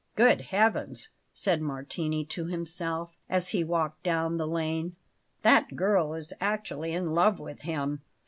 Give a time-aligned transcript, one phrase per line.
[0.15, 4.95] "Good Heavens!" said Martini to himself, as he walked down the lane.
[5.43, 8.01] "That girl is actually in love with him!